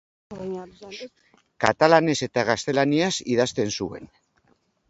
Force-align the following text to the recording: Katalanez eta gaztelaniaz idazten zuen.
Katalanez 1.65 2.17
eta 2.29 2.47
gaztelaniaz 2.49 3.13
idazten 3.37 3.75
zuen. 3.79 4.13